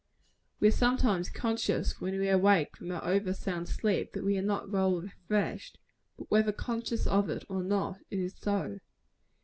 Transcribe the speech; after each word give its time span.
We 0.59 0.69
are 0.69 0.71
sometimes 0.71 1.29
conscious, 1.29 2.01
when 2.01 2.17
we 2.17 2.27
awake 2.27 2.75
from 2.75 2.89
an 2.89 3.01
over 3.03 3.35
sound 3.35 3.69
sleep, 3.69 4.13
that 4.13 4.23
we 4.23 4.35
are 4.35 4.41
not 4.41 4.71
well 4.71 4.99
refreshed; 4.99 5.77
but 6.17 6.31
whether 6.31 6.51
conscious 6.51 7.05
of 7.05 7.29
it 7.29 7.45
or 7.47 7.61
not, 7.63 7.99
it 8.09 8.17
is 8.17 8.35
so. 8.35 8.79